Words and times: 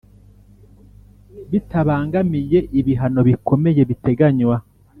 Bitabangamiye 1.51 2.59
ibihano 2.79 3.19
bikomeye 3.29 3.81
biteganywa 3.89 4.57